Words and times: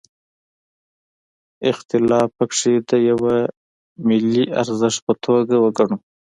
اختلاف 1.69 2.27
پکې 2.37 2.73
د 2.89 2.91
یوه 3.09 3.35
ملي 4.07 4.45
ارزښت 4.61 4.99
په 5.07 5.13
توګه 5.25 5.55
وګڼو. 5.63 5.97